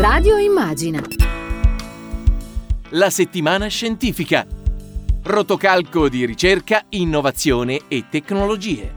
[0.00, 1.02] Radio Immagina.
[2.92, 4.46] La settimana scientifica.
[5.24, 8.94] Rotocalco di ricerca, innovazione e tecnologie.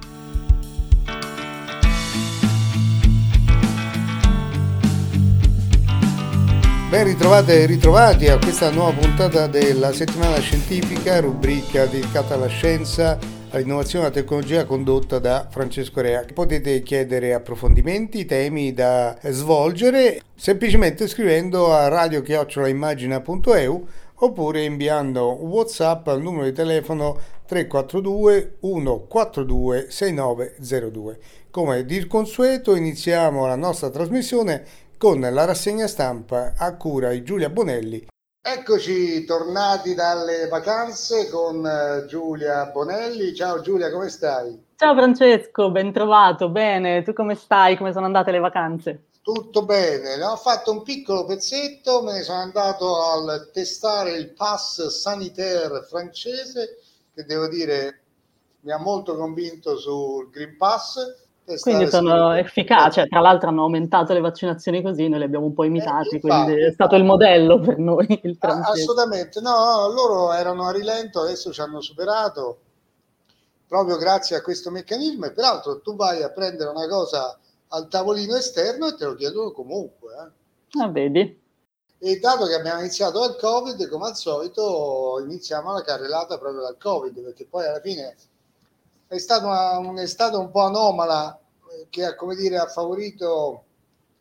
[6.90, 13.18] Ben ritrovate e ritrovati a questa nuova puntata della settimana scientifica, rubrica dedicata alla scienza,
[13.54, 16.26] all'innovazione e alla tecnologia condotta da Francesco Rea.
[16.34, 26.46] Potete chiedere approfondimenti, temi da svolgere semplicemente scrivendo a radiochiocciolaimmagina.eu oppure inviando WhatsApp al numero
[26.46, 31.20] di telefono 342 142 6902.
[31.52, 34.66] Come di consueto iniziamo la nostra trasmissione
[34.98, 38.08] con la rassegna stampa a cura di Giulia Bonelli.
[38.46, 43.34] Eccoci tornati dalle vacanze con eh, Giulia Bonelli.
[43.34, 44.66] Ciao Giulia, come stai?
[44.76, 47.04] Ciao Francesco, ben trovato, bene.
[47.04, 47.78] Tu come stai?
[47.78, 49.06] Come sono andate le vacanze?
[49.22, 54.88] Tutto bene, ho fatto un piccolo pezzetto, me ne sono andato a testare il pass
[54.88, 56.80] sanitaire francese,
[57.14, 58.02] che devo dire
[58.60, 60.98] mi ha molto convinto sul Green Pass
[61.62, 65.66] quindi sono efficaci, tra l'altro hanno aumentato le vaccinazioni così, noi le abbiamo un po'
[65.66, 68.08] imitati, eh, quindi è stato il modello per noi.
[68.24, 72.60] Il assolutamente, no, no, loro erano a rilento, adesso ci hanno superato
[73.68, 77.38] proprio grazie a questo meccanismo e peraltro tu vai a prendere una cosa
[77.70, 80.14] al tavolino esterno e te lo chiedono comunque.
[80.14, 80.80] Eh.
[80.80, 81.42] Ah, vedi?
[81.98, 86.78] E dato che abbiamo iniziato dal Covid, come al solito iniziamo la carrellata proprio dal
[86.78, 88.16] Covid, perché poi alla fine
[89.16, 91.40] è stata un'estate un po' anomala
[91.72, 93.66] eh, che come dire, ha favorito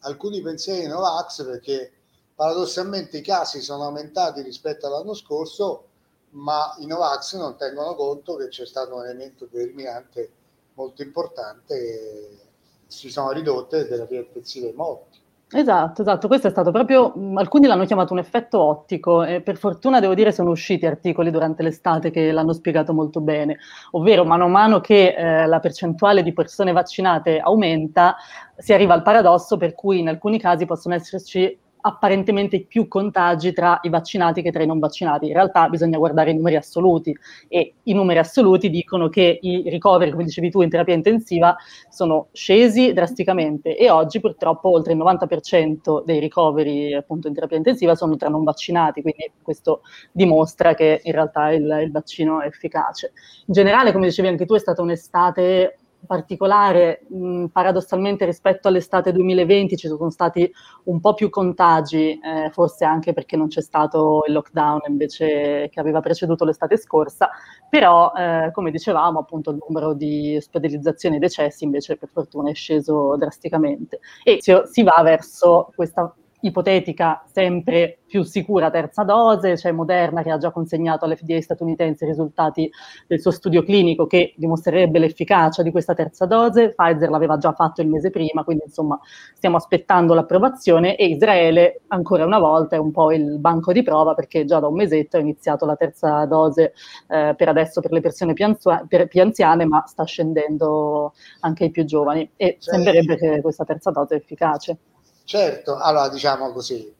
[0.00, 1.92] alcuni pensieri Novax perché
[2.34, 5.88] paradossalmente i casi sono aumentati rispetto all'anno scorso,
[6.30, 10.30] ma i Novax non tengono conto che c'è stato un elemento determinante
[10.74, 12.38] molto importante e
[12.86, 15.20] si sono ridotte le terapie intensive morti.
[15.54, 20.00] Esatto, esatto, questo è stato proprio, alcuni l'hanno chiamato un effetto ottico e per fortuna
[20.00, 23.58] devo dire sono usciti articoli durante l'estate che l'hanno spiegato molto bene,
[23.90, 28.16] ovvero mano a mano che eh, la percentuale di persone vaccinate aumenta
[28.56, 33.78] si arriva al paradosso per cui in alcuni casi possono esserci apparentemente più contagi tra
[33.82, 35.26] i vaccinati che tra i non vaccinati.
[35.26, 37.16] In realtà bisogna guardare i numeri assoluti
[37.48, 41.56] e i numeri assoluti dicono che i ricoveri, come dicevi tu, in terapia intensiva
[41.88, 47.94] sono scesi drasticamente e oggi purtroppo oltre il 90% dei ricoveri appunto in terapia intensiva
[47.94, 49.82] sono tra non vaccinati, quindi questo
[50.12, 53.12] dimostra che in realtà il, il vaccino è efficace.
[53.46, 59.76] In generale, come dicevi anche tu, è stata un'estate particolare, mh, paradossalmente rispetto all'estate 2020
[59.76, 60.50] ci sono stati
[60.84, 65.80] un po' più contagi, eh, forse anche perché non c'è stato il lockdown invece che
[65.80, 67.30] aveva preceduto l'estate scorsa,
[67.68, 72.54] però eh, come dicevamo appunto il numero di ospedalizzazioni e decessi invece per fortuna è
[72.54, 74.00] sceso drasticamente.
[74.24, 80.30] E si, si va verso questa ipotetica sempre più sicura terza dose, c'è Moderna che
[80.30, 82.70] ha già consegnato all'FDA statunitense i risultati
[83.06, 87.80] del suo studio clinico che dimostrerebbe l'efficacia di questa terza dose, Pfizer l'aveva già fatto
[87.80, 89.00] il mese prima, quindi insomma
[89.34, 94.12] stiamo aspettando l'approvazione e Israele ancora una volta è un po' il banco di prova
[94.14, 96.74] perché già da un mesetto ha iniziato la terza dose
[97.08, 101.64] eh, per adesso per le persone più, anzua- per più, anziane, ma sta scendendo anche
[101.64, 104.76] ai più giovani e cioè, sembrerebbe che questa terza dose è efficace.
[105.24, 106.92] Certo, allora diciamo così,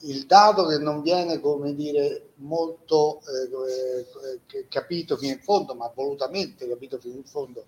[0.00, 5.90] il dato che non viene, come dire, molto eh, eh capito fino in fondo, ma
[5.94, 7.64] volutamente capito fino in fondo,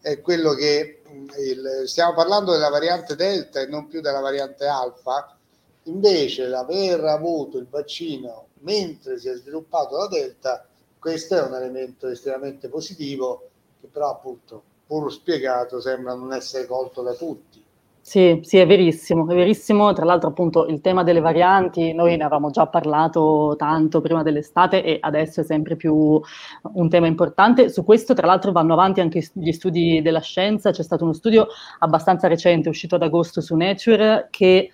[0.00, 4.66] è quello che mm, il, stiamo parlando della variante Delta e non più della variante
[4.66, 5.36] Alfa,
[5.84, 10.66] invece l'aver avuto il vaccino mentre si è sviluppato la Delta,
[10.98, 13.48] questo è un elemento estremamente positivo
[13.80, 17.64] che però appunto pur spiegato sembra non essere colto da tutti
[18.08, 19.92] sì, sì, è verissimo, è verissimo.
[19.92, 24.84] Tra l'altro, appunto, il tema delle varianti, noi ne avevamo già parlato tanto prima dell'estate
[24.84, 26.22] e adesso è sempre più
[26.62, 27.68] un tema importante.
[27.68, 30.70] Su questo, tra l'altro, vanno avanti anche gli studi della scienza.
[30.70, 31.48] C'è stato uno studio
[31.80, 34.70] abbastanza recente, uscito ad agosto su Nature, che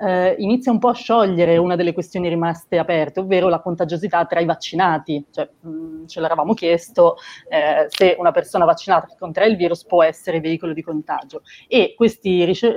[0.00, 4.38] eh, inizia un po' a sciogliere una delle questioni rimaste aperte, ovvero la contagiosità tra
[4.38, 5.24] i vaccinati.
[5.32, 7.16] Cioè, mh, mm, ce l'eravamo chiesto
[7.48, 11.42] eh, se una persona vaccinata che contrae il virus può essere veicolo di contagio.
[11.66, 12.74] E questi ricercatori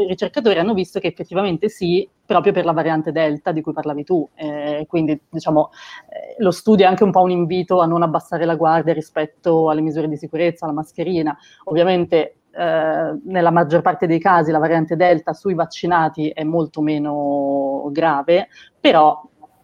[0.60, 4.28] hanno visto che effettivamente sì, proprio per la variante Delta di cui parlavi tu.
[4.36, 5.72] Eh, quindi, diciamo,
[6.10, 9.69] eh, lo studio è anche un po' un invito a non abbassare la guardia rispetto
[9.69, 11.38] alle misure di sicurezza, alla mascherina.
[11.66, 17.90] Ovviamente eh, nella maggior parte dei casi la variante Delta sui vaccinati è molto meno
[17.92, 18.48] grave,
[18.80, 19.22] però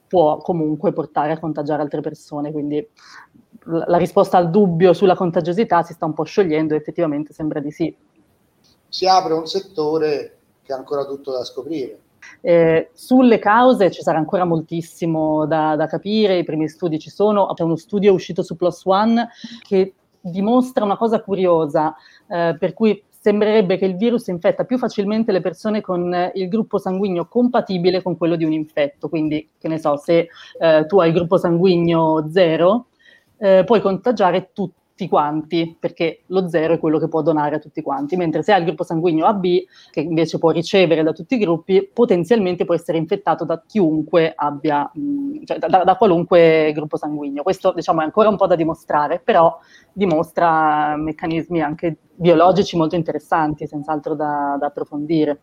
[0.07, 2.87] può comunque portare a contagiare altre persone, quindi
[3.65, 7.95] la, risposta al dubbio sulla contagiosità si sta un po' sciogliendo effettivamente sembra di sì.
[8.95, 11.99] Si apre un settore che è ancora tutto da scoprire.
[12.39, 17.51] Eh, sulle cause ci sarà ancora moltissimo da, da capire, i primi studi ci sono,
[17.53, 19.27] c'è uno studio uscito su Plus One
[19.67, 21.93] che dimostra una cosa curiosa,
[22.29, 26.47] eh, per cui sembrerebbe che il virus infetta più facilmente le persone con eh, il
[26.47, 29.09] gruppo sanguigno compatibile con quello di un infetto.
[29.09, 32.85] Quindi, che ne so, se eh, tu hai il gruppo sanguigno 0,
[33.39, 37.59] eh, puoi contagiare tutti tutti quanti, perché lo zero è quello che può donare a
[37.59, 39.43] tutti quanti, mentre se ha il gruppo sanguigno AB,
[39.91, 44.89] che invece può ricevere da tutti i gruppi, potenzialmente può essere infettato da chiunque abbia,
[44.93, 47.43] mh, cioè da, da, qualunque gruppo sanguigno.
[47.43, 49.59] Questo diciamo è ancora un po' da dimostrare, però
[49.91, 55.41] dimostra meccanismi anche biologici molto interessanti, senz'altro da, da approfondire.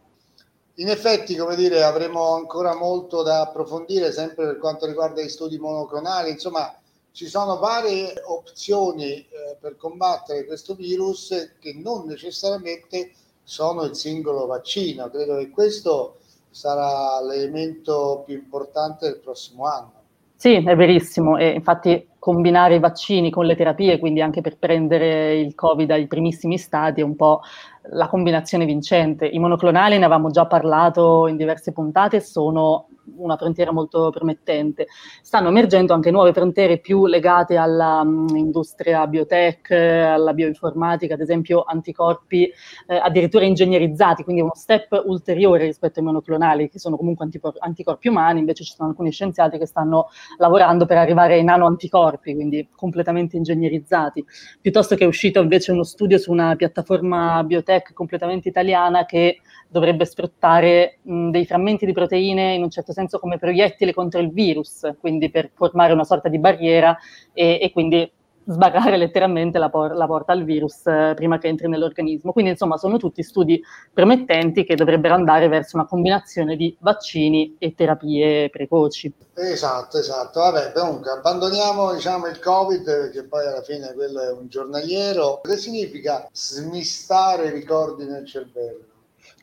[0.77, 5.59] In effetti, come dire, avremo ancora molto da approfondire, sempre per quanto riguarda gli studi
[5.59, 6.75] monoclonali, insomma,
[7.13, 9.27] ci sono varie opzioni eh,
[9.61, 13.13] per combattere questo virus che non necessariamente
[13.43, 15.11] sono il singolo vaccino.
[15.11, 16.19] Credo che questo
[16.51, 20.01] sarà l'elemento più importante del prossimo anno.
[20.37, 25.39] Sì, è verissimo e infatti combinare i vaccini con le terapie, quindi anche per prendere
[25.39, 27.43] il Covid ai primissimi stadi, è un po'
[27.91, 29.27] la combinazione vincente.
[29.27, 34.87] I monoclonali ne avevamo già parlato in diverse puntate, sono una frontiera molto promettente.
[35.23, 42.51] Stanno emergendo anche nuove frontiere più legate all'industria mm, biotech, alla bioinformatica, ad esempio anticorpi
[42.87, 48.09] eh, addirittura ingegnerizzati, quindi uno step ulteriore rispetto ai monoclonali, che sono comunque antipor- anticorpi
[48.09, 50.09] umani, invece ci sono alcuni scienziati che stanno
[50.39, 54.25] lavorando per arrivare ai nanoanticorpi, quindi completamente ingegnerizzati.
[54.61, 60.05] Piuttosto che è uscito invece uno studio su una piattaforma biotech completamente italiana che dovrebbe
[60.05, 64.93] sfruttare mh, dei frammenti di proteine in un certo senso come proiettili contro il virus,
[65.01, 66.97] quindi per formare una sorta di barriera
[67.33, 68.11] e, e quindi
[68.47, 72.33] sbarrare letteralmente la, por- la porta al virus eh, prima che entri nell'organismo.
[72.33, 73.63] Quindi insomma sono tutti studi
[73.93, 79.13] promettenti che dovrebbero andare verso una combinazione di vaccini e terapie precoci.
[79.35, 80.41] Esatto, esatto.
[80.41, 85.41] Vabbè, comunque abbandoniamo diciamo, il Covid, che poi alla fine quello è un giornaliero.
[85.43, 88.91] Che significa smistare i ricordi nel cervello?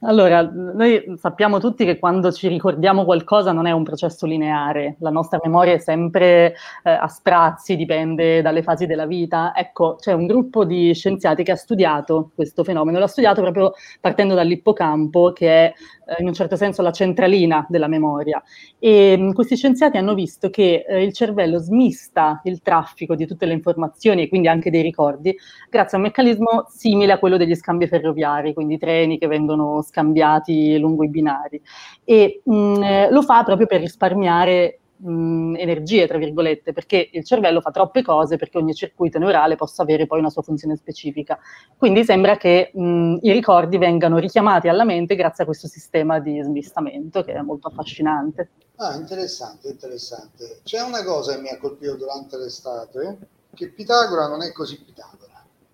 [0.01, 5.09] Allora, noi sappiamo tutti che quando ci ricordiamo qualcosa non è un processo lineare, la
[5.09, 9.51] nostra memoria è sempre eh, a sprazzi, dipende dalle fasi della vita.
[9.53, 14.35] Ecco, c'è un gruppo di scienziati che ha studiato questo fenomeno, l'ha studiato proprio partendo
[14.35, 15.73] dall'ippocampo, che è
[16.17, 18.41] in un certo senso la centralina della memoria.
[18.77, 23.25] E mh, mm, questi scienziati hanno visto che eh, il cervello smista il traffico di
[23.25, 25.35] tutte le informazioni e quindi anche dei ricordi
[25.69, 30.77] grazie a un meccanismo simile a quello degli scambi ferroviari, quindi treni che vengono scambiati
[30.79, 31.61] lungo i binari.
[32.03, 37.23] E mh, mm, eh, lo fa proprio per risparmiare mh, energie, tra virgolette, perché il
[37.23, 41.39] cervello fa troppe cose perché ogni circuito neurale possa avere poi una sua funzione specifica.
[41.77, 46.41] Quindi sembra che mh, i ricordi vengano richiamati alla mente grazie a questo sistema di
[46.41, 48.49] smistamento che è molto affascinante.
[48.77, 50.59] Ah, interessante, interessante.
[50.63, 53.17] C'è una cosa che mi ha colpito durante l'estate,
[53.53, 55.28] che Pitagora non è così Pitagora.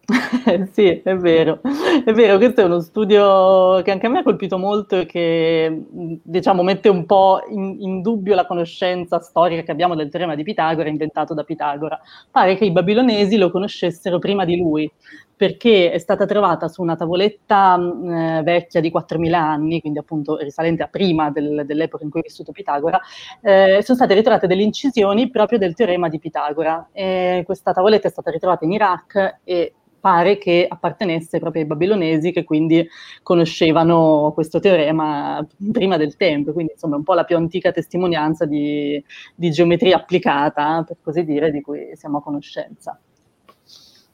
[0.71, 1.61] sì, è vero,
[2.05, 5.83] è vero, questo è uno studio che anche a me ha colpito molto e che
[5.89, 10.43] diciamo mette un po' in, in, dubbio la conoscenza storica che abbiamo del teorema di
[10.43, 11.99] Pitagora inventato da Pitagora.
[12.29, 14.91] Pare che i babilonesi lo conoscessero prima di lui,
[15.35, 20.83] perché è stata trovata su una tavoletta eh, vecchia di 4.000 anni, quindi appunto risalente
[20.83, 22.99] a prima del, dell'epoca in cui è vissuto Pitagora,
[23.41, 26.89] eh, sono state ritrovate delle incisioni proprio del teorema di Pitagora.
[26.91, 29.73] E questa tavoletta è stata ritrovata in Iraq e
[30.05, 32.87] pare che appartenesse proprio ai babilonesi che quindi
[33.23, 39.03] conoscevano questo teorema prima del tempo, quindi insomma un po' la più antica testimonianza di,
[39.33, 42.99] di geometria applicata, per così dire, di cui siamo a conoscenza.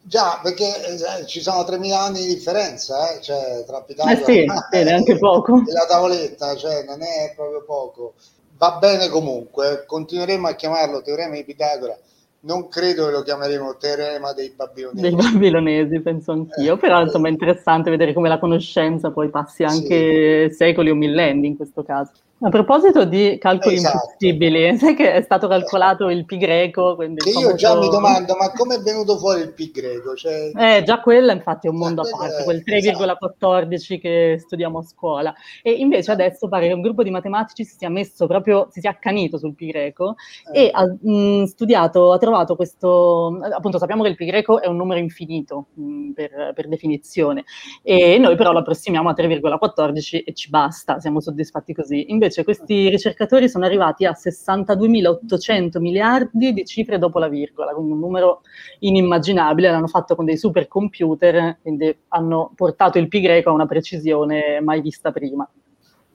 [0.01, 3.21] Già, perché eh, ci sono 3.000 anni di differenza eh?
[3.21, 5.57] cioè, tra Pitagora eh sì, e, neanche poco.
[5.57, 8.13] e la tavoletta, cioè non è proprio poco.
[8.57, 11.97] Va bene comunque, continueremo a chiamarlo teorema di Pitagora
[12.43, 15.01] non credo che lo chiameremo teorema dei babilonesi.
[15.01, 19.63] Dei babilonesi, penso anch'io, eh, però insomma è interessante vedere come la conoscenza poi passi
[19.63, 20.55] anche sì.
[20.55, 22.11] secoli o millenni in questo caso.
[22.43, 23.97] A proposito di calcoli esatto.
[23.97, 26.95] impossibili, sai che è stato calcolato il pi greco?
[26.95, 27.55] Che io famoso...
[27.55, 30.15] già mi domando, ma come è venuto fuori il pi greco?
[30.15, 30.51] Cioè...
[30.55, 33.99] Eh, già quella infatti è un mondo a parte, quel 3,14 esatto.
[33.99, 35.33] che studiamo a scuola.
[35.61, 38.89] E invece adesso pare che un gruppo di matematici si sia messo proprio, si sia
[38.89, 40.15] accanito sul pi greco
[40.51, 40.63] eh.
[40.63, 44.77] e ha mh, studiato, ha trovato questo, appunto sappiamo che il pi greco è un
[44.77, 47.43] numero infinito mh, per, per definizione,
[47.83, 52.09] e noi però lo approssimiamo a 3,14 e ci basta, siamo soddisfatti così.
[52.09, 57.91] Invece invece questi ricercatori sono arrivati a 62.800 miliardi di cifre dopo la virgola, quindi
[57.91, 58.41] un numero
[58.79, 64.61] inimmaginabile, l'hanno fatto con dei supercomputer, quindi hanno portato il pi greco a una precisione
[64.61, 65.47] mai vista prima.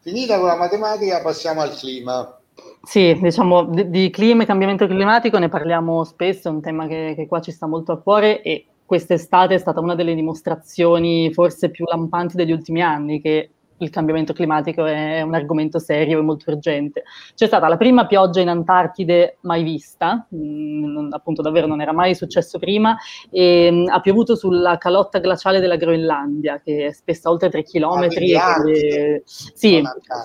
[0.01, 2.41] Finita con la matematica, passiamo al clima.
[2.83, 7.13] Sì, diciamo di, di clima e cambiamento climatico ne parliamo spesso, è un tema che,
[7.15, 11.71] che qua ci sta molto a cuore e quest'estate è stata una delle dimostrazioni forse
[11.71, 16.51] più lampanti degli ultimi anni che il cambiamento climatico è un argomento serio e molto
[16.51, 17.05] urgente.
[17.35, 21.93] C'è stata la prima pioggia in Antartide mai vista, mh, mm, appunto davvero non era
[21.93, 22.97] mai successo prima,
[23.31, 27.63] e mh, mm, ha piovuto sulla calotta glaciale della Groenlandia, che è spessa oltre 3
[27.63, 28.09] km.
[28.39, 29.83] Ah, e, sì,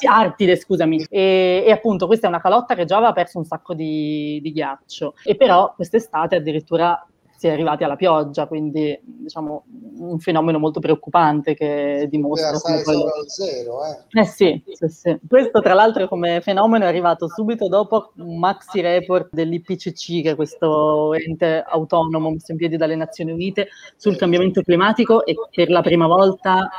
[0.08, 1.06] Artide, scusami.
[1.10, 4.52] E, e, appunto questa è una calotta che già aveva perso un sacco di, di
[4.52, 7.06] ghiaccio, e però quest'estate addirittura
[7.42, 9.64] si è arrivati alla pioggia, quindi diciamo
[9.98, 12.52] un fenomeno molto preoccupante che dimostra...
[12.60, 14.20] Come al zero, eh?
[14.20, 18.82] Eh sì, sì, sì, Questo tra l'altro come fenomeno è arrivato subito dopo un maxi
[18.82, 24.62] report dell'IPCC, che è questo ente autonomo messo in piedi dalle Nazioni Unite sul cambiamento
[24.62, 26.70] climatico e per la prima volta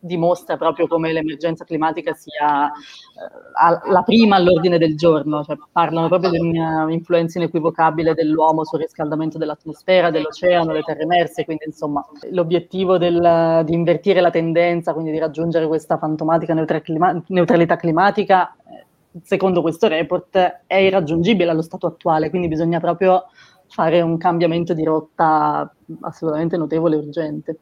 [0.00, 6.30] dimostra proprio come l'emergenza climatica sia eh, la prima all'ordine del giorno, cioè, parlano proprio
[6.30, 13.62] di un'influenza inequivocabile dell'uomo sul riscaldamento dell'atmosfera, dell'oceano, le terre emerse, quindi insomma l'obiettivo del,
[13.64, 18.86] di invertire la tendenza, quindi di raggiungere questa fantomatica neutralità climatica, eh,
[19.22, 23.24] secondo questo report è irraggiungibile allo stato attuale, quindi bisogna proprio
[23.68, 27.58] fare un cambiamento di rotta assolutamente notevole e urgente.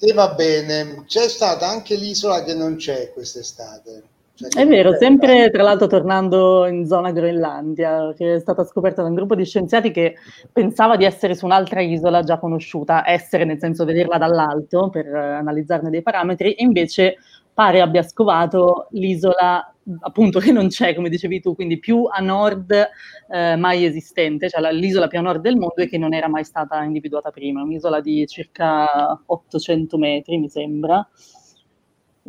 [0.00, 4.02] E va bene, c'è stata anche l'isola che non c'è quest'estate.
[4.38, 9.08] Cioè, è vero, sempre tra l'altro tornando in zona Groenlandia, che è stata scoperta da
[9.08, 10.14] un gruppo di scienziati che
[10.52, 15.90] pensava di essere su un'altra isola già conosciuta, essere nel senso vederla dall'alto per analizzarne
[15.90, 17.16] dei parametri, e invece
[17.58, 22.70] pare abbia scovato l'isola appunto che non c'è, come dicevi tu, quindi più a nord
[22.70, 26.28] eh, mai esistente, cioè la, l'isola più a nord del mondo e che non era
[26.28, 31.04] mai stata individuata prima, un'isola di circa 800 metri, mi sembra.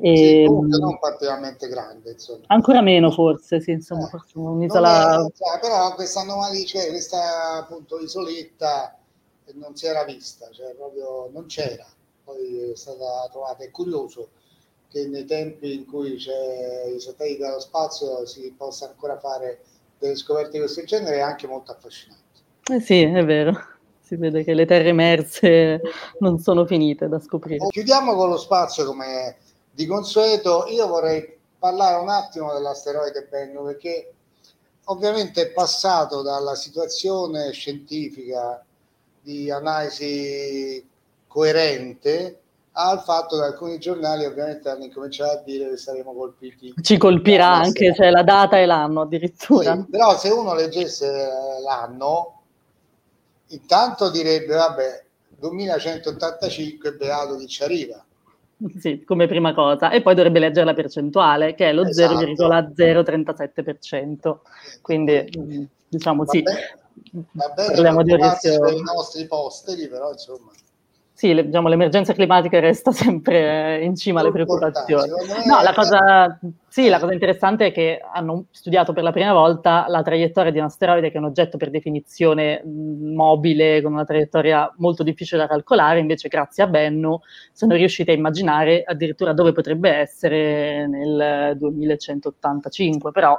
[0.01, 2.45] E, sì, comunque non particolarmente grande, insomma.
[2.47, 5.13] Ancora meno forse, sì, insomma, eh, forse un'isola...
[5.13, 8.97] È, cioè, però questa anomalia, cioè questa appunto isoletta
[9.53, 11.85] non si era vista, cioè proprio non c'era,
[12.23, 14.29] poi è stata trovata, è curioso
[14.89, 19.61] che nei tempi in cui c'è i satelliti dallo spazio si possa ancora fare
[19.99, 22.23] delle scoperte di questo genere è anche molto affascinante.
[22.71, 23.53] Eh sì, è vero.
[24.01, 25.81] Si vede che le terre emerse
[26.19, 27.67] non sono finite da scoprire.
[27.67, 29.37] Chiudiamo con lo spazio come
[29.69, 30.65] di consueto.
[30.67, 34.13] Io vorrei parlare un attimo dell'asteroide Bennu perché
[34.85, 38.65] ovviamente è passato dalla situazione scientifica
[39.21, 40.83] di analisi
[41.27, 42.39] coerente
[42.87, 46.73] al fatto che alcuni giornali ovviamente hanno incominciato a dire che saremo colpiti.
[46.81, 49.75] Ci colpirà anche cioè, la data e l'anno addirittura.
[49.75, 51.27] Sì, però se uno leggesse
[51.63, 52.41] l'anno,
[53.47, 55.03] intanto direbbe, vabbè,
[55.39, 58.01] 2185 beato chi ci arriva.
[58.77, 59.89] Sì, come prima cosa.
[59.89, 62.25] E poi dovrebbe leggere la percentuale, che è lo esatto.
[62.25, 64.37] 0,037%.
[64.81, 66.41] Quindi, diciamo, va sì.
[66.41, 66.77] Bene,
[67.31, 68.67] va bene parliamo di rischio...
[68.67, 70.51] i nostri posteri, però insomma
[71.19, 75.09] sì, le, diciamo, l'emergenza climatica resta sempre in cima alle preoccupazioni.
[75.45, 79.83] No, la cosa, sì, la cosa interessante è che hanno studiato per la prima volta
[79.89, 84.73] la traiettoria di un asteroide che è un oggetto per definizione mobile, con una traiettoria
[84.77, 87.19] molto difficile da calcolare, invece grazie a Bennu
[87.51, 93.37] sono riusciti a immaginare addirittura dove potrebbe essere nel 2185, però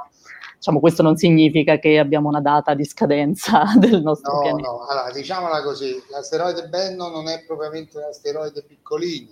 [0.61, 4.69] diciamo, questo non significa che abbiamo una data di scadenza del nostro no, pianeta.
[4.69, 9.31] No, allora, diciamola così, l'asteroide Benno non è propriamente un asteroide piccolino,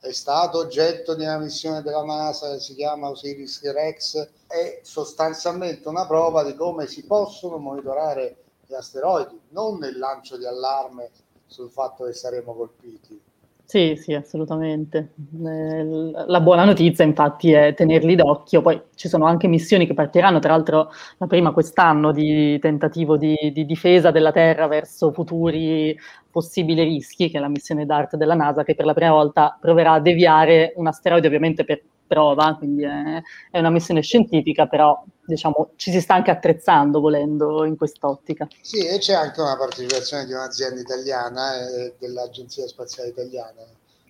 [0.00, 5.86] è stato oggetto di una missione della NASA che si chiama Osiris Rex, è sostanzialmente
[5.88, 11.10] una prova di come si possono monitorare gli asteroidi, non nel lancio di allarme
[11.46, 13.22] sul fatto che saremo colpiti.
[13.68, 15.14] Sì, sì, assolutamente.
[15.44, 15.84] Eh,
[16.28, 20.52] la buona notizia infatti è tenerli d'occhio, poi ci sono anche missioni che partiranno, tra
[20.52, 25.98] l'altro la prima quest'anno di tentativo di, di difesa della Terra verso futuri
[26.30, 29.94] possibili rischi, che è la missione DART della NASA, che per la prima volta proverà
[29.94, 33.20] a deviare un asteroide ovviamente per prova, quindi è,
[33.50, 38.48] è, una missione scientifica, però diciamo ci si sta anche attrezzando volendo in quest'ottica.
[38.60, 43.62] Sì, e c'è anche una partecipazione di un'azienda italiana e eh, dell'Agenzia Spaziale Italiana.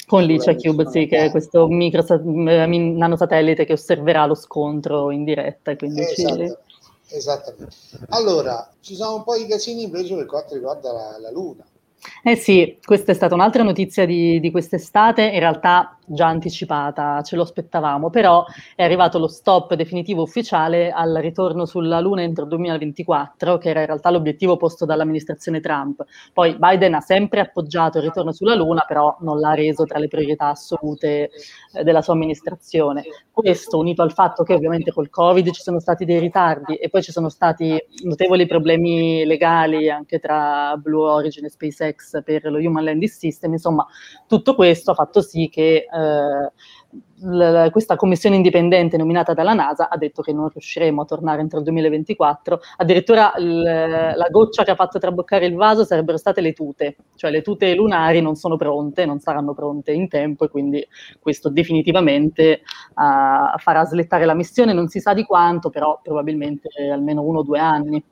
[0.07, 5.25] Con Licia Cube, sì, che è questo micro eh, nanosatellite che osserverà lo scontro in
[5.25, 5.75] diretta.
[5.75, 7.17] Quindi esattamente, ci...
[7.17, 7.75] esattamente.
[8.11, 11.65] Allora, ci sono un po' di casini invece per quanto riguarda la, la Luna.
[12.23, 17.37] Eh sì, questa è stata un'altra notizia di, di quest'estate, in realtà già anticipata, ce
[17.37, 18.45] lo aspettavamo, però
[18.75, 23.81] è arrivato lo stop definitivo ufficiale al ritorno sulla Luna entro il 2024, che era
[23.81, 26.05] in realtà l'obiettivo posto dall'amministrazione Trump.
[26.33, 30.09] Poi Biden ha sempre appoggiato il ritorno sulla Luna, però non l'ha reso tra le
[30.09, 31.31] priorità assolute
[31.73, 33.03] eh, della sua amministrazione.
[33.31, 37.03] Questo unito al fatto che ovviamente col Covid ci sono stati dei ritardi e poi
[37.03, 42.85] ci sono stati notevoli problemi legali anche tra Blue Origin e SpaceX per lo Human
[42.85, 43.87] Landing System, insomma
[44.27, 46.53] tutto questo ha fatto sì che eh,
[47.21, 51.59] l- questa commissione indipendente nominata dalla NASA ha detto che non riusciremo a tornare entro
[51.59, 52.61] il 2024.
[52.77, 57.31] Addirittura l- la goccia che ha fatto traboccare il vaso sarebbero state le tute, cioè
[57.31, 60.87] le tute lunari non sono pronte, non saranno pronte in tempo e quindi
[61.21, 62.63] questo definitivamente
[62.95, 67.43] uh, farà slettare la missione, non si sa di quanto, però probabilmente almeno uno o
[67.43, 68.03] due anni.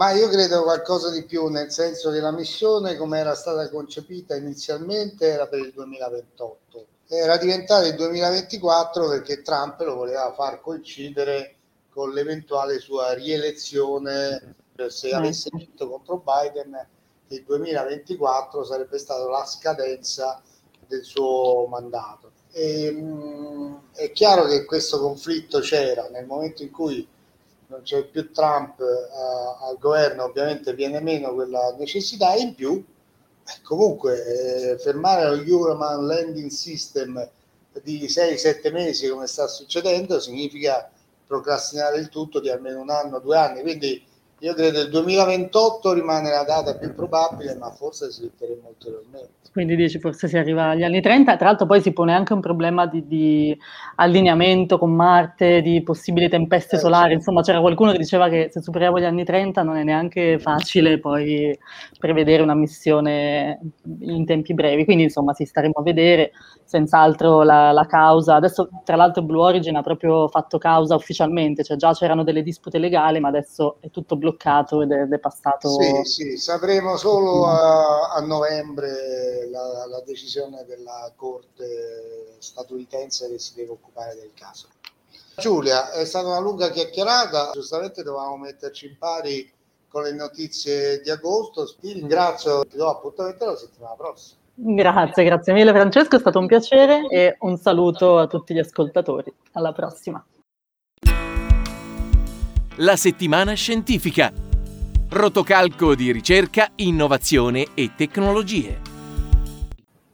[0.00, 4.34] Ma io credo qualcosa di più, nel senso che la missione, come era stata concepita
[4.34, 11.56] inizialmente, era per il 2028 era diventato il 2024 perché Trump lo voleva far coincidere
[11.90, 14.54] con l'eventuale sua rielezione
[14.86, 16.86] se avesse vinto contro Biden
[17.26, 20.40] il 2024 sarebbe stata la scadenza
[20.86, 22.30] del suo mandato.
[22.52, 27.06] E, mh, mm, è chiaro che questo conflitto c'era nel momento in cui
[27.70, 32.34] non c'è più Trump uh, al governo ovviamente viene meno quella necessità.
[32.34, 32.84] In più
[33.62, 37.28] comunque eh, fermare lo Euroman Landing System
[37.82, 40.90] di 6-7 mesi come sta succedendo significa
[41.26, 44.04] procrastinare il tutto di almeno un anno, due anni, quindi
[44.40, 49.38] io credo che il 2028 rimane la data più probabile, ma forse slitteremo ulteriormente.
[49.52, 52.40] Quindi dici forse si arriva agli anni 30, tra l'altro poi si pone anche un
[52.40, 53.58] problema di, di
[53.96, 57.14] allineamento con Marte, di possibili tempeste eh, solari, sì.
[57.16, 61.00] insomma c'era qualcuno che diceva che se superiamo gli anni 30 non è neanche facile
[61.00, 61.58] poi
[61.98, 63.58] prevedere una missione
[64.02, 66.30] in tempi brevi, quindi insomma si staremo a vedere,
[66.64, 71.76] senz'altro la, la causa, adesso tra l'altro Blue Origin ha proprio fatto causa ufficialmente, cioè
[71.76, 74.29] già c'erano delle dispute legali ma adesso è tutto bloccato
[74.82, 75.68] ed è, ed è passato...
[75.80, 83.54] Sì, sì, sapremo solo a, a novembre la, la decisione della Corte statunitense che si
[83.54, 84.68] deve occupare del caso.
[85.36, 89.50] Giulia, è stata una lunga chiacchierata, giustamente dovevamo metterci in pari
[89.88, 91.66] con le notizie di agosto.
[91.80, 94.38] Ti ringrazio, ti do appuntamento la settimana prossima.
[94.54, 99.34] Grazie, grazie mille Francesco, è stato un piacere e un saluto a tutti gli ascoltatori.
[99.52, 100.22] Alla prossima.
[102.76, 104.32] La settimana scientifica.
[105.10, 108.80] Rotocalco di ricerca, innovazione e tecnologie.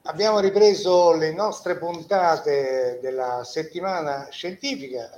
[0.05, 5.11] Abbiamo ripreso le nostre puntate della settimana scientifica,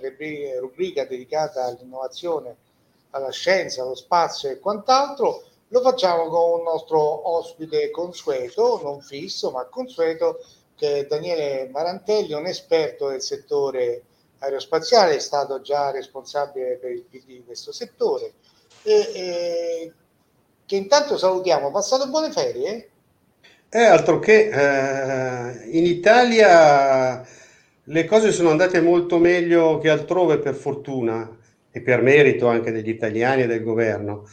[0.59, 2.57] rubrica dedicata all'innovazione,
[3.11, 5.44] alla scienza, allo spazio e quant'altro.
[5.68, 12.33] Lo facciamo con un nostro ospite consueto, non fisso, ma consueto, che è Daniele Marantelli,
[12.33, 14.03] un esperto del settore
[14.38, 18.33] aerospaziale, è stato già responsabile per il PD di questo settore.
[18.83, 19.92] E, e,
[20.66, 21.70] che intanto salutiamo.
[21.70, 22.90] Passato buone ferie?
[23.68, 27.27] È altro che eh, in Italia
[27.85, 31.37] le cose sono andate molto meglio che altrove per fortuna
[31.70, 34.29] e per merito anche degli italiani e del governo.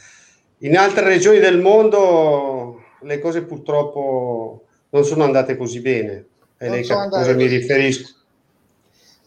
[0.60, 6.26] In altre regioni del mondo le cose purtroppo non sono andate così bene.
[6.58, 8.15] E lei a cosa mi riferisco?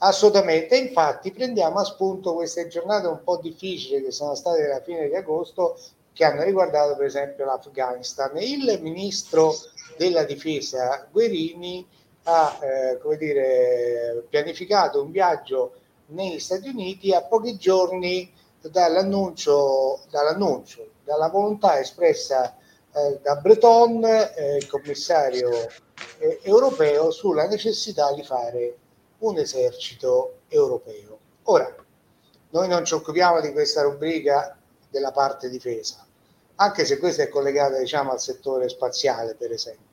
[0.00, 5.08] Assolutamente, infatti prendiamo a spunto queste giornate un po' difficili che sono state alla fine
[5.08, 5.76] di agosto
[6.12, 8.30] che hanno riguardato per esempio l'Afghanistan.
[8.36, 9.54] Il ministro
[9.96, 11.84] della difesa Guerini
[12.24, 15.74] ha eh, dire, pianificato un viaggio
[16.06, 22.56] negli Stati Uniti a pochi giorni dall'annuncio, dall'annuncio dalla volontà espressa
[22.92, 25.50] eh, da Breton, eh, il commissario
[26.18, 28.76] eh, europeo, sulla necessità di fare
[29.18, 31.18] un esercito europeo.
[31.44, 31.74] Ora,
[32.50, 34.56] noi non ci occupiamo di questa rubrica
[34.90, 36.06] della parte difesa,
[36.56, 39.86] anche se questa è collegata diciamo, al settore spaziale, per esempio.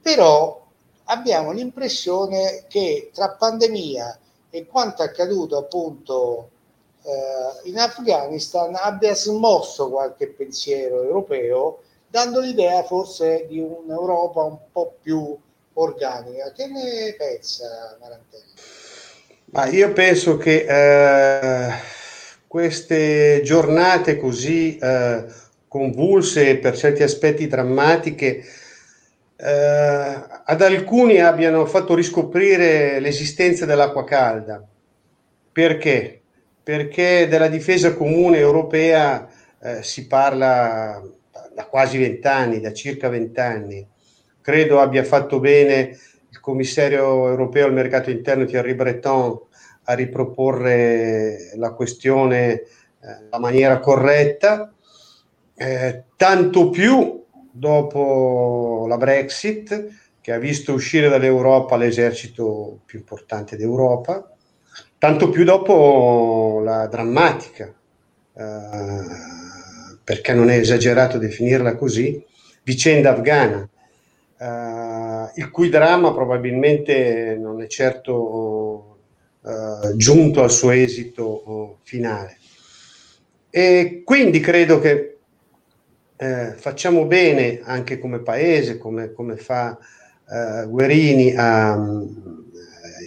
[0.00, 0.66] Però
[1.04, 4.18] abbiamo l'impressione che tra pandemia
[4.50, 6.50] e quanto accaduto appunto
[7.02, 14.94] eh, in Afghanistan abbia smosso qualche pensiero europeo, dando l'idea forse di un'Europa un po'
[15.00, 15.36] più
[15.80, 16.52] organica.
[16.52, 18.52] Che ne pensa Marantelli?
[19.50, 21.72] Ma io penso che eh,
[22.46, 25.24] queste giornate così eh,
[25.66, 28.44] convulse e per certi aspetti drammatiche
[29.36, 34.62] eh, ad alcuni abbiano fatto riscoprire l'esistenza dell'acqua calda.
[35.52, 36.20] Perché?
[36.62, 39.28] Perché della difesa comune europea
[39.60, 41.02] eh, si parla
[41.54, 43.86] da quasi vent'anni, da circa vent'anni.
[44.48, 45.94] Credo abbia fatto bene
[46.30, 49.38] il commissario europeo al mercato interno Thierry Breton
[49.82, 54.72] a riproporre la questione eh, maniera corretta,
[55.54, 59.86] eh, tanto più dopo la Brexit,
[60.18, 64.34] che ha visto uscire dall'Europa l'esercito più importante d'Europa,
[64.96, 69.00] tanto più dopo la drammatica, eh,
[70.02, 72.24] perché non è esagerato definirla così,
[72.62, 73.68] vicenda afghana,
[74.40, 78.98] il cui dramma probabilmente non è certo
[79.44, 82.36] eh, giunto al suo esito finale.
[83.50, 85.18] E quindi credo che
[86.16, 89.78] eh, facciamo bene anche come paese, come, come fa
[90.28, 92.44] eh, Guerini, a um,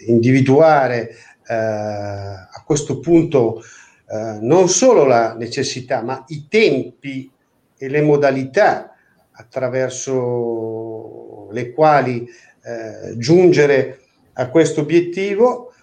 [0.07, 1.15] individuare
[1.45, 3.61] eh, a questo punto
[4.09, 7.29] eh, non solo la necessità, ma i tempi
[7.77, 8.90] e le modalità
[9.33, 10.21] attraverso
[11.51, 12.27] le quali
[12.63, 13.99] eh, giungere
[14.33, 15.73] a questo obiettivo.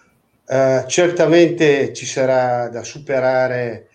[0.47, 3.87] Eh, certamente ci sarà da superare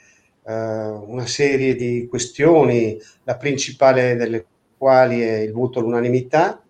[0.46, 6.62] eh, una serie di questioni, la principale delle quali è il voto all'unanimità.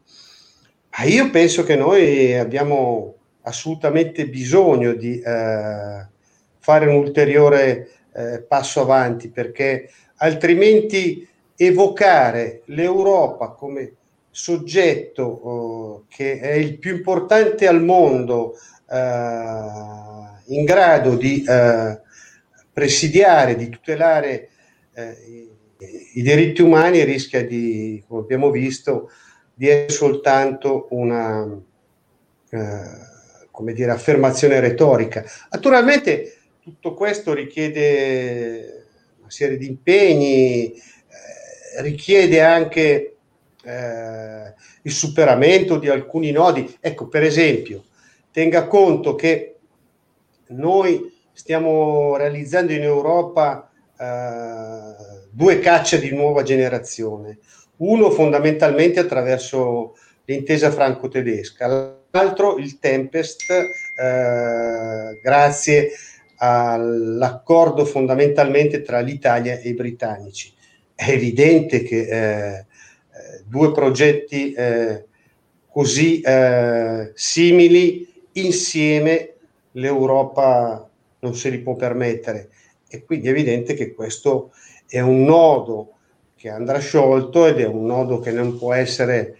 [0.97, 6.07] Ma io penso che noi abbiamo assolutamente bisogno di eh,
[6.59, 13.95] fare un ulteriore eh, passo avanti perché altrimenti evocare l'Europa come
[14.31, 18.59] soggetto oh, che è il più importante al mondo
[18.90, 18.97] eh,
[20.47, 22.01] in grado di eh,
[22.73, 24.49] presidiare, di tutelare
[24.93, 25.51] eh, i,
[26.14, 29.11] i, diritti umani rischia di, come abbiamo visto,
[29.55, 31.47] di essere soltanto una
[32.51, 33.12] eh,
[33.51, 35.25] come dire, affermazione retorica.
[35.51, 38.87] Naturalmente tutto questo richiede
[39.21, 40.83] una serie di impegni, eh,
[41.79, 43.17] richiede anche
[43.65, 46.77] eh, il superamento di alcuni nodi.
[46.81, 47.85] Ecco, per esempio,
[48.31, 49.57] tenga conto che
[50.49, 57.39] noi stiamo realizzando in Europa eh, due cacce di nuova generazione,
[57.79, 65.91] uno fondamentalmente attraverso l'intesa franco-tedesca, l'altro il Tempest eh, grazie
[66.37, 70.53] all'accordo fondamentalmente tra l'Italia e i britannici.
[70.94, 72.64] È evidente che eh, eh
[73.46, 75.04] due progetti eh,
[75.68, 79.35] così eh, simili insieme
[79.72, 80.88] l'Europa
[81.20, 82.50] non se li può permettere.
[82.88, 84.52] E quindi è evidente che questo
[84.87, 85.94] è un nodo
[86.37, 89.38] che andrà sciolto ed è un nodo che non può essere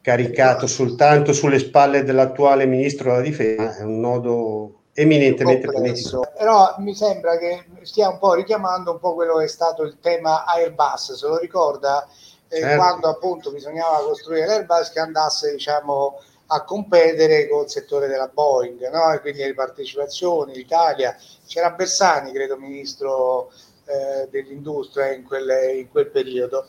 [0.00, 6.26] caricato soltanto sulle spalle dell'attuale ministro della difesa, è un nodo eminentemente politico.
[6.36, 9.98] Però mi sembra che stia un po' richiamando un po' quello che è stato il
[10.00, 12.08] tema Airbus, se lo ricorda,
[12.48, 12.76] eh, certo.
[12.76, 19.12] quando appunto bisognava costruire l'Airbus che andasse diciamo a competere col settore della Boeing, no?
[19.12, 23.50] e quindi le partecipazioni, l'Italia, c'era Bersani, credo, ministro
[23.86, 26.66] eh, dell'industria in, quelle, in quel periodo.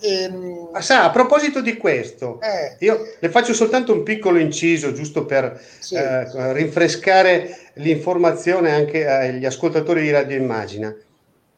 [0.00, 0.68] Ehm...
[0.72, 2.76] Ah, sa, a proposito di questo, eh.
[2.84, 5.94] io le faccio soltanto un piccolo inciso giusto per sì.
[5.94, 10.94] eh, rinfrescare l'informazione anche agli ascoltatori di Radio Immagina.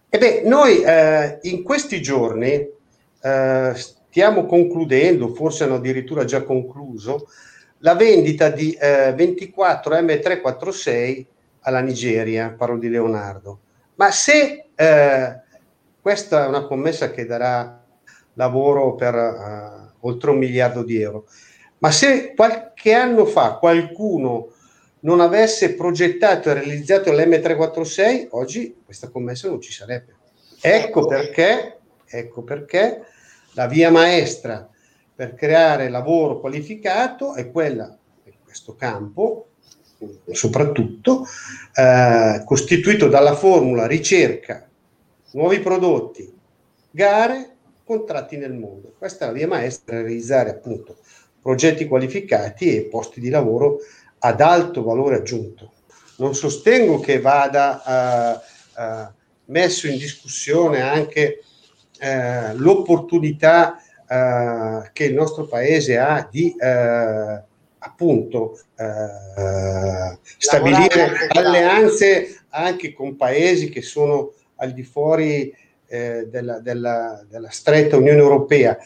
[0.09, 2.67] Ebbene, noi eh, in questi giorni
[3.21, 7.29] eh, stiamo concludendo, forse hanno addirittura già concluso,
[7.79, 11.25] la vendita di 24 eh, M346
[11.61, 13.59] alla Nigeria, parlo di Leonardo.
[13.97, 15.41] Ma se eh,
[16.01, 17.78] questa è una commessa che darà
[18.39, 21.27] lavoro per uh, oltre un miliardo di euro.
[21.79, 24.53] Ma se qualche anno fa qualcuno
[25.01, 30.15] non avesse progettato e realizzato l'M346, oggi questa commessa non ci sarebbe.
[30.61, 33.03] Ecco perché, ecco perché
[33.53, 34.69] la via maestra
[35.15, 39.49] per creare lavoro qualificato è quella, in questo campo,
[40.31, 41.27] soprattutto,
[41.75, 44.69] eh, costituito dalla formula ricerca,
[45.33, 46.33] nuovi prodotti,
[46.91, 47.58] gare
[47.89, 48.93] contratti nel mondo.
[48.99, 50.99] Questa è la via maestra per realizzare appunto
[51.41, 53.79] progetti qualificati e posti di lavoro
[54.19, 55.73] ad alto valore aggiunto.
[56.19, 58.43] Non sostengo che vada
[58.77, 59.13] uh, uh,
[59.47, 61.41] messo in discussione anche
[62.01, 66.57] uh, l'opportunità che il nostro paese ha di
[67.79, 68.59] appunto
[70.39, 75.55] stabilire alleanze anche con paesi che sono al di fuori
[75.89, 78.79] eh, della, della, della stretta Unione Europea.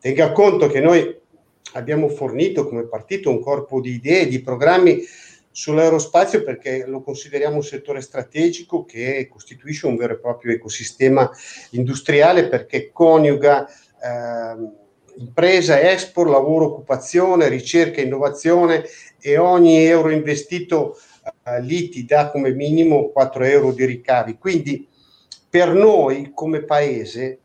[0.00, 1.14] Tenga conto che noi
[1.74, 5.02] abbiamo fornito come partito un corpo di idee, di programmi
[5.50, 11.30] sull'aerospazio perché lo consideriamo un settore strategico che costituisce un vero e proprio ecosistema
[11.70, 14.84] industriale perché coniuga eh,
[15.18, 18.84] impresa, export, lavoro, occupazione, ricerca, innovazione
[19.18, 20.98] e ogni euro investito
[21.44, 24.36] eh, lì ti dà come minimo 4 euro di ricavi.
[24.38, 24.86] Quindi
[25.56, 27.38] per noi come paese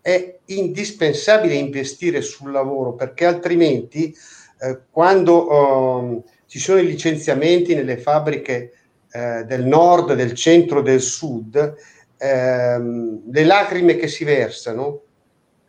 [0.00, 4.16] è indispensabile investire sul lavoro perché altrimenti
[4.60, 8.72] eh, quando eh, ci sono i licenziamenti nelle fabbriche
[9.12, 11.74] eh, del nord, del centro, del sud,
[12.16, 15.02] ehm, le lacrime che si versano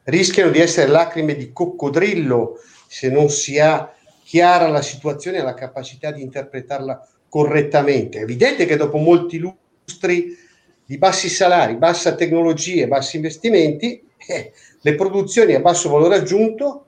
[0.03, 2.57] rischiano di essere lacrime di coccodrillo
[2.87, 8.19] se non si ha chiara la situazione e la capacità di interpretarla correttamente.
[8.19, 10.43] È evidente che dopo molti lustri
[10.85, 16.87] di bassi salari, bassa tecnologia, bassi investimenti, eh, le produzioni a basso valore aggiunto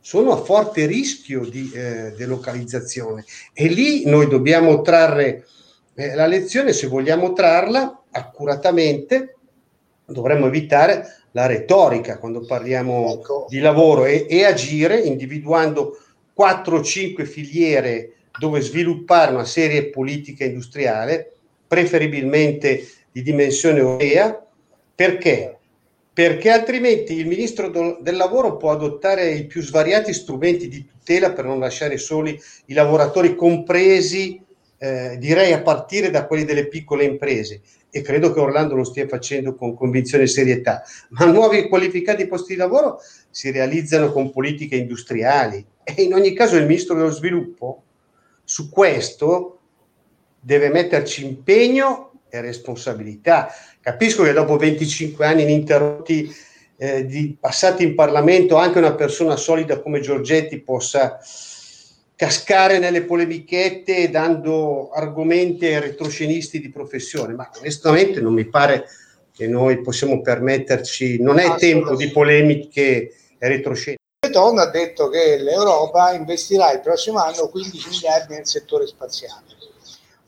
[0.00, 5.46] sono a forte rischio di eh, delocalizzazione e lì noi dobbiamo trarre
[5.94, 9.36] eh, la lezione, se vogliamo trarla accuratamente,
[10.06, 13.46] dovremmo evitare la retorica quando parliamo ecco.
[13.48, 15.98] di lavoro e, e agire individuando
[16.36, 21.34] 4-5 filiere dove sviluppare una serie politica industriale,
[21.66, 24.46] preferibilmente di dimensione europea,
[24.94, 25.58] perché?
[26.12, 27.68] Perché altrimenti il ministro
[28.00, 32.74] del lavoro può adottare i più svariati strumenti di tutela per non lasciare soli i
[32.74, 34.40] lavoratori compresi,
[34.78, 37.60] eh, direi a partire da quelli delle piccole imprese.
[37.90, 42.52] E credo che Orlando lo stia facendo con convinzione e serietà, ma nuovi qualificati posti
[42.52, 45.64] di lavoro si realizzano con politiche industriali.
[45.82, 47.82] E in ogni caso il ministro dello sviluppo
[48.44, 49.58] su questo
[50.40, 53.52] deve metterci impegno e responsabilità.
[53.80, 56.32] Capisco che dopo 25 anni ininterrotti
[56.76, 61.18] eh, di, passati in Parlamento anche una persona solida come Giorgetti possa
[62.16, 68.84] cascare nelle polemichette dando argomenti ai retroscenisti di professione, ma onestamente non mi pare
[69.32, 73.98] che noi possiamo permetterci, non è tempo di polemiche e retroscenisti.
[74.20, 79.59] Beton ha detto che l'Europa investirà il prossimo anno 15 miliardi nel settore spaziale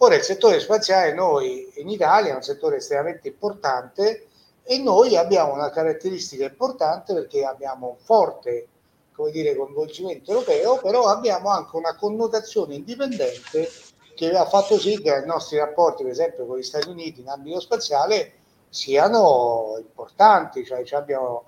[0.02, 4.26] Ora il settore spaziale noi in Italia è un settore estremamente importante
[4.64, 8.66] e noi abbiamo una caratteristica importante perché abbiamo un forte
[9.12, 13.70] come dire, coinvolgimento europeo, però abbiamo anche una connotazione indipendente
[14.16, 17.28] che ha fatto sì che i nostri rapporti, per esempio, con gli Stati Uniti in
[17.28, 18.32] ambito spaziale
[18.68, 21.44] siano importanti, cioè ci abbiamo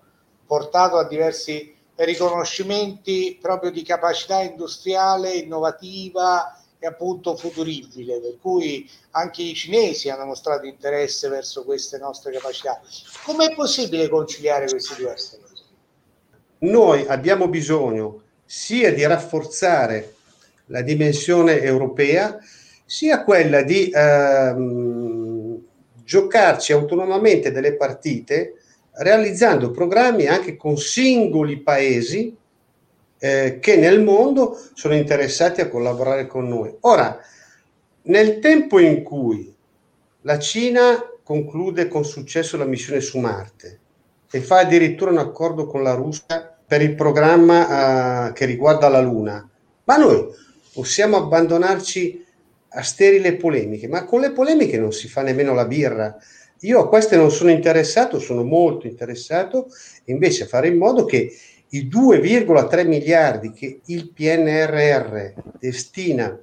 [0.46, 9.40] portato a diversi riconoscimenti proprio di capacità industriale, innovativa, e appunto futuribile, per cui anche
[9.40, 12.78] i cinesi hanno mostrato interesse verso queste nostre capacità.
[13.24, 15.62] Com'è possibile conciliare questi due aspetti?
[16.58, 20.14] Noi abbiamo bisogno sia di rafforzare
[20.66, 22.38] la dimensione europea,
[22.84, 25.58] sia quella di ehm,
[26.04, 28.56] giocarci autonomamente delle partite
[28.96, 32.36] realizzando programmi anche con singoli paesi
[33.24, 36.76] eh, che nel mondo sono interessati a collaborare con noi.
[36.80, 37.18] Ora,
[38.02, 39.50] nel tempo in cui
[40.20, 43.78] la Cina conclude con successo la missione su Marte
[44.30, 49.00] e fa addirittura un accordo con la Russia per il programma uh, che riguarda la
[49.00, 49.48] Luna,
[49.84, 50.26] ma noi
[50.74, 52.22] possiamo abbandonarci
[52.68, 56.14] a sterile polemiche, ma con le polemiche non si fa nemmeno la birra.
[56.60, 59.68] Io a queste non sono interessato, sono molto interessato
[60.04, 61.32] invece a fare in modo che
[61.74, 66.38] i 2,3 miliardi che il PNRR destina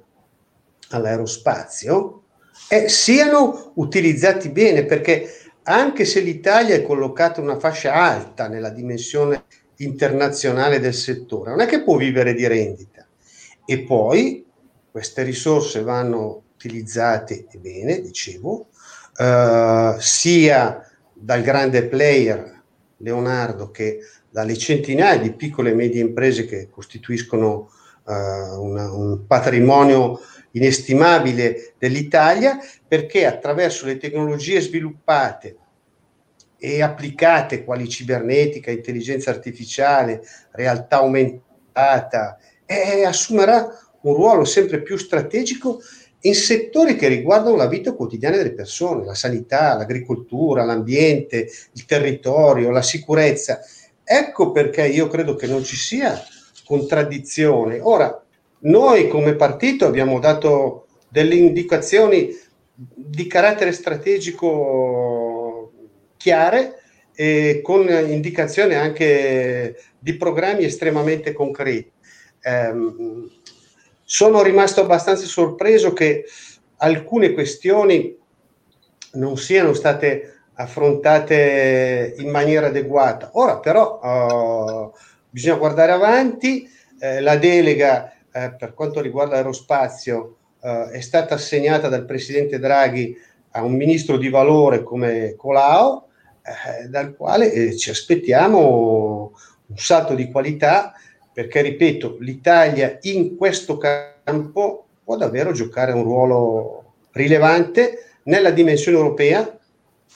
[0.90, 2.22] all'aerospazio
[2.68, 5.30] eh, siano utilizzati bene perché
[5.64, 9.44] anche se l'Italia è collocata in una fascia alta nella dimensione
[9.76, 13.06] internazionale del settore, non è che può vivere di rendita.
[13.64, 14.44] E poi
[14.90, 18.68] queste risorse vanno utilizzate bene, dicevo,
[19.16, 22.60] eh, sia dal grande player
[22.98, 23.98] Leonardo che
[24.32, 27.70] dalle centinaia di piccole e medie imprese che costituiscono
[28.04, 30.20] uh, una, un patrimonio
[30.52, 35.56] inestimabile dell'Italia, perché attraverso le tecnologie sviluppate
[36.58, 43.68] e applicate quali cibernetica, intelligenza artificiale, realtà aumentata, eh, assumerà
[44.02, 45.80] un ruolo sempre più strategico
[46.24, 52.70] in settori che riguardano la vita quotidiana delle persone, la sanità, l'agricoltura, l'ambiente, il territorio,
[52.70, 53.60] la sicurezza.
[54.04, 56.20] Ecco perché io credo che non ci sia
[56.64, 57.80] contraddizione.
[57.80, 58.22] Ora,
[58.60, 62.30] noi come partito abbiamo dato delle indicazioni
[62.74, 65.72] di carattere strategico
[66.16, 66.80] chiare
[67.14, 71.90] e con indicazione anche di programmi estremamente concreti.
[72.40, 72.72] Eh,
[74.04, 76.24] sono rimasto abbastanza sorpreso che
[76.76, 78.16] alcune questioni
[79.12, 83.30] non siano state affrontate in maniera adeguata.
[83.34, 84.92] Ora però uh,
[85.30, 86.68] bisogna guardare avanti,
[87.00, 93.16] eh, la delega eh, per quanto riguarda l'aerospazio eh, è stata assegnata dal Presidente Draghi
[93.52, 96.04] a un ministro di valore come Colau,
[96.42, 99.32] eh, dal quale eh, ci aspettiamo
[99.66, 100.92] un salto di qualità,
[101.32, 109.58] perché ripeto, l'Italia in questo campo può davvero giocare un ruolo rilevante nella dimensione europea,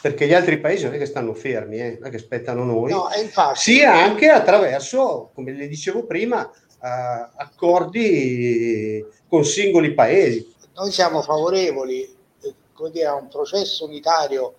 [0.01, 2.91] perché gli altri paesi non è che stanno fermi, eh, non è che aspettano noi,
[2.91, 10.55] no, infatti, sia anche attraverso, come le dicevo prima, uh, accordi con singoli paesi.
[10.75, 12.55] Noi siamo favorevoli eh,
[12.91, 14.57] dire, a un processo unitario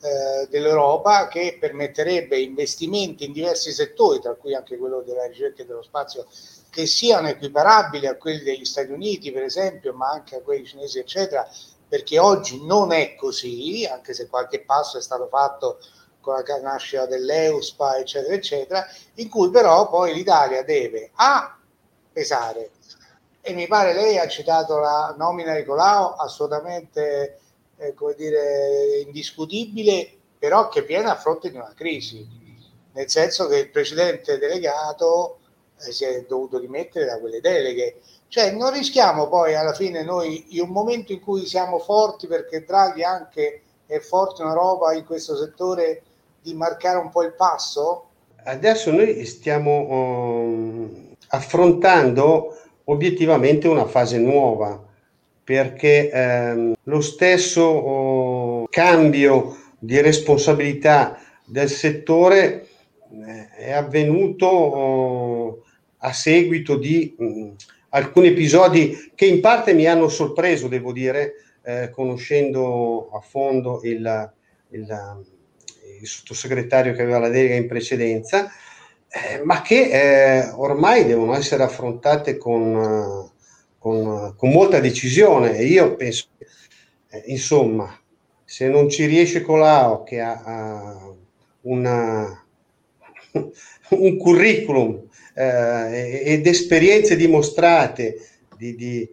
[0.00, 5.66] eh, dell'Europa che permetterebbe investimenti in diversi settori, tra cui anche quello della ricerca e
[5.66, 6.26] dello spazio,
[6.70, 10.98] che siano equiparabili a quelli degli Stati Uniti, per esempio, ma anche a quelli cinesi,
[10.98, 11.48] eccetera,
[11.88, 15.78] perché oggi non è così, anche se qualche passo è stato fatto
[16.20, 21.58] con la nascita dell'EUSPA, eccetera, eccetera, in cui però poi l'Italia deve A
[22.12, 22.70] pesare,
[23.40, 27.40] e mi pare lei ha citato la nomina di Colau assolutamente
[27.78, 32.26] eh, come dire, indiscutibile, però che viene a fronte di una crisi,
[32.92, 35.38] nel senso che il precedente delegato
[35.80, 38.00] eh, si è dovuto dimettere da quelle deleghe.
[38.28, 42.64] Cioè non rischiamo poi alla fine noi, in un momento in cui siamo forti, perché
[42.64, 46.02] Draghi anche è forte in Europa in questo settore,
[46.42, 48.04] di marcare un po' il passo?
[48.44, 54.82] Adesso noi stiamo um, affrontando obiettivamente una fase nuova
[55.42, 62.66] perché ehm, lo stesso oh, cambio di responsabilità del settore
[63.10, 65.62] eh, è avvenuto oh,
[65.98, 67.50] a seguito di mh,
[67.90, 74.32] alcuni episodi che in parte mi hanno sorpreso, devo dire, eh, conoscendo a fondo il,
[74.70, 75.24] il,
[76.00, 78.50] il, sottosegretario che aveva la delega in precedenza,
[79.08, 83.30] eh, ma che eh, ormai devono essere affrontate con
[83.78, 85.56] con, con molta decisione.
[85.56, 86.26] E io penso,
[87.08, 87.98] eh, insomma,
[88.44, 91.14] se non ci riesce Colau che ha, ha
[91.62, 92.44] una,
[93.90, 95.07] un curriculum
[95.38, 98.16] eh, ed esperienze dimostrate
[98.56, 99.08] di, di,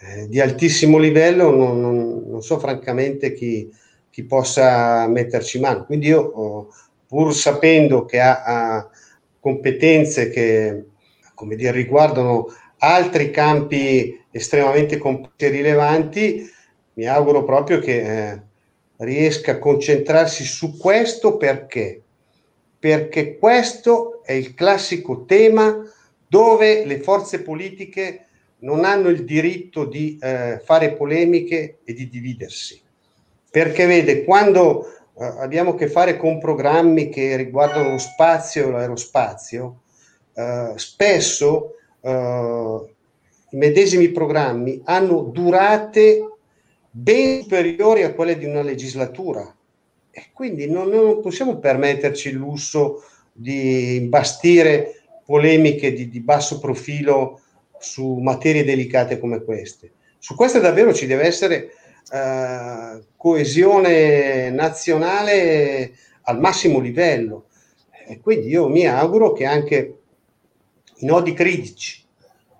[0.00, 3.70] eh, di altissimo livello, non, non, non, so francamente chi,
[4.10, 5.84] chi, possa metterci mano.
[5.84, 6.68] Quindi io, oh,
[7.06, 8.90] pur sapendo che ha, ha
[9.38, 10.84] competenze che
[11.34, 12.46] come dire, riguardano
[12.78, 15.00] altri campi estremamente
[15.36, 16.50] e rilevanti,
[16.94, 18.42] mi auguro proprio che eh,
[18.96, 22.02] riesca a concentrarsi su questo perché?
[22.78, 25.82] Perché questo è il classico tema
[26.26, 28.26] dove le forze politiche
[28.60, 32.80] non hanno il diritto di eh, fare polemiche e di dividersi.
[33.50, 34.84] Perché vede, quando
[35.18, 39.80] eh, abbiamo a che fare con programmi che riguardano lo spazio e l'aerospazio,
[40.34, 42.88] eh, spesso uh,
[43.50, 46.36] i medesimi programmi hanno durate
[46.90, 49.52] ben superiori a quelle di una legislatura
[50.32, 57.40] quindi non, non possiamo permetterci il lusso di imbastire polemiche di, di basso profilo
[57.78, 59.92] su materie delicate come queste.
[60.18, 61.70] Su queste davvero ci deve essere
[62.10, 67.46] uh, coesione nazionale al massimo livello.
[68.06, 69.98] E quindi io mi auguro che anche
[70.96, 72.04] i nodi critici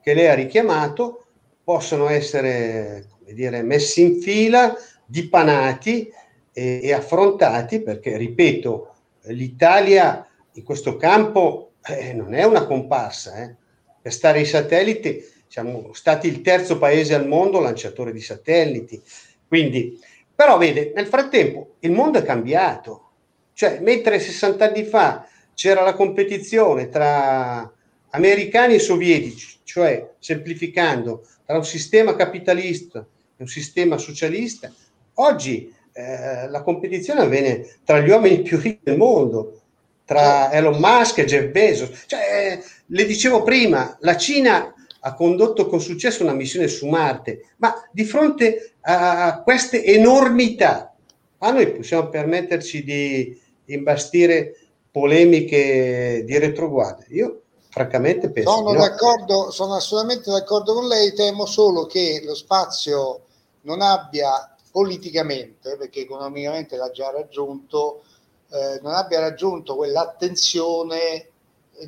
[0.02, 1.24] che lei ha richiamato
[1.64, 6.10] possono essere dire, messi in fila, dipanati
[6.58, 8.94] e, e affrontati perché, ripeto,
[9.26, 13.42] l'Italia in questo campo eh, non è una comparsa.
[13.44, 13.54] Eh.
[14.02, 19.00] Per stare ai satelliti siamo stati il terzo paese al mondo lanciatore di satelliti.
[19.46, 20.00] Quindi,
[20.34, 23.04] però vede, nel frattempo il mondo è cambiato.
[23.52, 27.72] Cioè, mentre 60 anni fa c'era la competizione tra
[28.10, 34.72] americani e sovietici, cioè semplificando tra un sistema capitalista e un sistema socialista,
[35.14, 39.62] oggi eh, la competizione avviene tra gli uomini più ricchi del mondo,
[40.04, 42.04] tra Elon Musk e Jeff Bezos.
[42.06, 47.74] Cioè, le dicevo prima, la Cina ha condotto con successo una missione su Marte, ma
[47.90, 50.94] di fronte a queste enormità,
[51.38, 54.56] a noi possiamo permetterci di imbastire
[54.92, 57.06] polemiche di retroguardia.
[57.08, 57.40] Io
[57.70, 58.78] francamente penso sono no.
[58.78, 63.20] d'accordo sono assolutamente d'accordo con lei temo solo che lo spazio
[63.62, 68.04] non abbia politicamente perché economicamente l'ha già raggiunto
[68.50, 71.30] eh, non abbia raggiunto quell'attenzione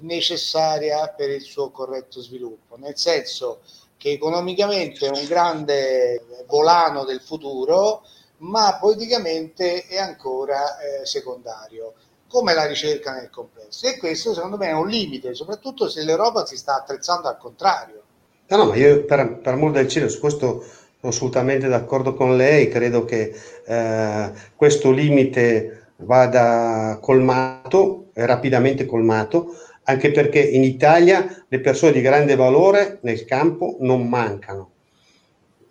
[0.00, 3.60] necessaria per il suo corretto sviluppo nel senso
[3.96, 8.02] che economicamente è un grande volano del futuro,
[8.38, 11.92] ma politicamente è ancora eh, secondario,
[12.26, 13.86] come la ricerca nel complesso.
[13.86, 18.02] E questo secondo me è un limite, soprattutto se l'Europa si sta attrezzando al contrario.
[18.46, 20.64] No, no, ma io per, per amor del cielo, su questo
[21.00, 23.32] sono assolutamente d'accordo con lei, credo che
[23.66, 32.36] eh, questo limite vada colmato, rapidamente colmato, anche perché in Italia le persone di grande
[32.36, 34.70] valore nel campo non mancano.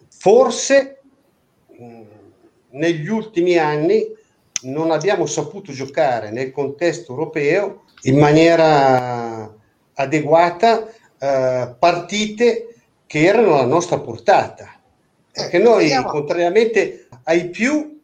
[0.10, 1.02] Forse
[2.72, 4.06] negli ultimi anni
[4.64, 9.54] non abbiamo saputo giocare nel contesto europeo in maniera
[9.94, 12.74] adeguata eh, partite
[13.06, 14.79] che erano alla nostra portata.
[15.32, 18.02] Perché noi, contrariamente ai più,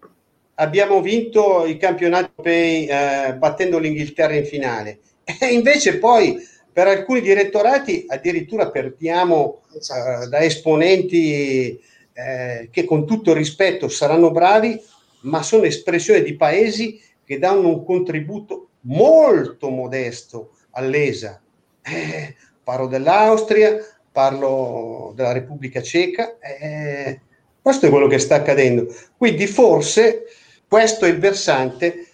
[0.56, 5.00] abbiamo vinto i campionati europei eh, battendo l'Inghilterra in finale.
[5.40, 6.38] E invece poi
[6.72, 10.24] per alcuni direttorati addirittura perdiamo esatto.
[10.24, 11.80] eh, da esponenti
[12.14, 14.80] eh, che con tutto il rispetto saranno bravi,
[15.22, 21.42] ma sono espressione di paesi che danno un contributo molto modesto all'ESA.
[21.82, 23.78] Eh, parlo dell'Austria,
[24.16, 26.38] parlo della Repubblica Ceca.
[26.40, 27.20] Eh,
[27.62, 28.88] questo è quello che sta accadendo.
[29.18, 30.24] Quindi forse
[30.70, 32.08] questo è il versante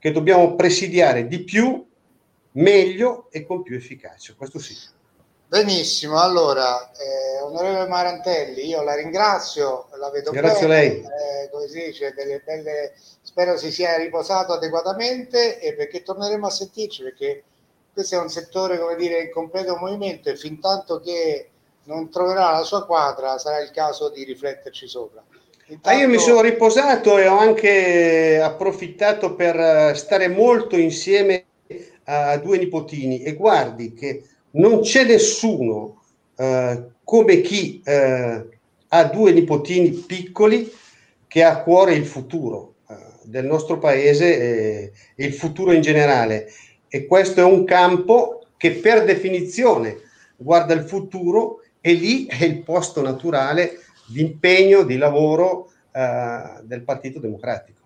[0.00, 1.86] che dobbiamo presidiare di più,
[2.52, 4.34] meglio e con più efficacia.
[4.36, 4.74] Questo sì.
[5.46, 10.98] Benissimo, allora, eh, onorevole Marantelli, io la ringrazio, la vedo Grazie bene, a lei.
[10.98, 16.50] Eh, come si dice, delle belle, spero si sia riposato adeguatamente e perché torneremo a
[16.50, 17.44] sentirci, perché
[17.92, 21.48] questo è un settore, come dire, in completo movimento e fin tanto che
[21.84, 25.24] non troverà la sua quadra sarà il caso di rifletterci sopra.
[25.66, 25.88] Intanto...
[25.88, 31.44] Ah, io mi sono riposato e ho anche approfittato per stare molto insieme
[32.04, 36.02] a due nipotini e guardi che non c'è nessuno
[36.36, 38.46] eh, come chi eh,
[38.88, 40.72] ha due nipotini piccoli
[41.26, 45.82] che ha a cuore il futuro eh, del nostro paese e, e il futuro in
[45.82, 46.50] generale
[46.88, 50.00] e questo è un campo che per definizione
[50.36, 56.82] guarda il futuro e lì è il posto naturale di impegno, di lavoro eh, del
[56.82, 57.76] Partito Democratico.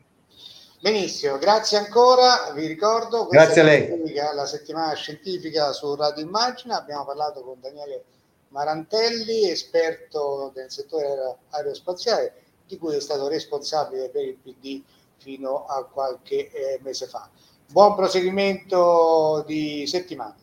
[0.80, 4.12] Benissimo, grazie ancora, vi ricordo, grazie a lei.
[4.34, 8.02] la settimana scientifica su Radio Immagina, abbiamo parlato con Daniele
[8.48, 12.34] Marantelli, esperto del settore aerospaziale,
[12.66, 14.82] di cui è stato responsabile per il PD
[15.18, 17.30] fino a qualche eh, mese fa
[17.72, 20.34] buon proseguimento di settimana.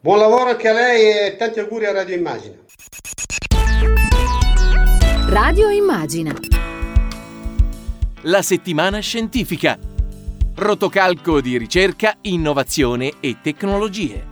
[0.00, 2.56] Buon lavoro anche a lei e tanti auguri a Radio Immagina.
[5.28, 6.34] Radio Immagina.
[8.22, 9.78] La settimana scientifica.
[10.56, 14.26] Rotocalco di ricerca, innovazione e tecnologie.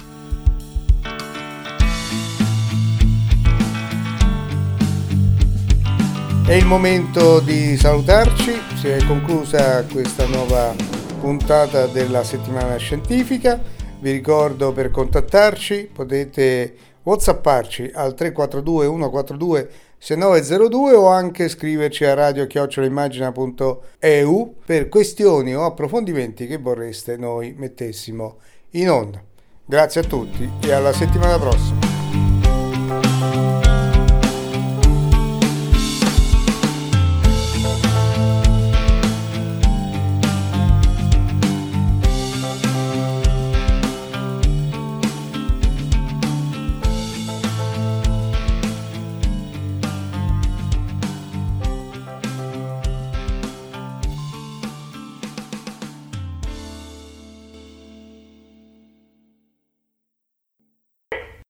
[6.44, 10.91] È il momento di salutarci, si è conclusa questa nuova
[11.22, 13.62] puntata della settimana scientifica.
[14.00, 22.48] Vi ricordo per contattarci potete whatsapparci al 342 142 6902 o anche scriverci a radio
[22.48, 28.38] chiocciolaimmagina.eu per questioni o approfondimenti che vorreste noi mettessimo
[28.70, 29.22] in onda.
[29.64, 32.01] Grazie a tutti e alla settimana prossima.